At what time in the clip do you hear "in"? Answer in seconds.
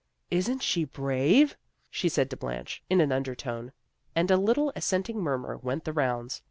2.89-3.01